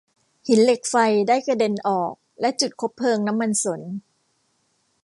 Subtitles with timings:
[0.47, 0.95] หินเหล็กไฟ
[1.27, 3.81] ได้กระเด็นออกและจุดคบเพลิงน้ำมันสน